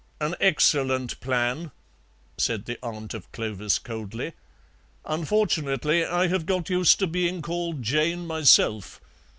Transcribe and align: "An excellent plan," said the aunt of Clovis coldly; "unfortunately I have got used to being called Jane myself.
"An 0.19 0.33
excellent 0.39 1.19
plan," 1.19 1.69
said 2.35 2.65
the 2.65 2.79
aunt 2.83 3.13
of 3.13 3.31
Clovis 3.31 3.77
coldly; 3.77 4.33
"unfortunately 5.05 6.03
I 6.03 6.25
have 6.25 6.47
got 6.47 6.71
used 6.71 6.97
to 6.97 7.05
being 7.05 7.43
called 7.43 7.83
Jane 7.83 8.25
myself. 8.25 8.99